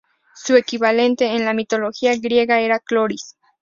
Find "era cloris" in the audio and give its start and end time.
2.59-3.37